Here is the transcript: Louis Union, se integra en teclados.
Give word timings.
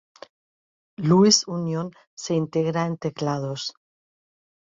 Louis 0.97 1.43
Union, 1.57 1.91
se 2.15 2.33
integra 2.33 2.87
en 2.87 2.97
teclados. 2.97 3.75